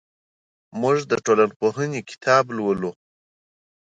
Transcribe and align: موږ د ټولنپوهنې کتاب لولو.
موږ 0.81 0.97
د 1.11 1.13
ټولنپوهنې 1.25 2.01
کتاب 2.09 2.43
لولو. 2.57 2.91